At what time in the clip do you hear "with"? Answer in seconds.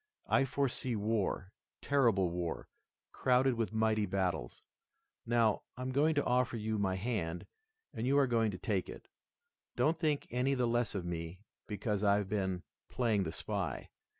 3.53-3.71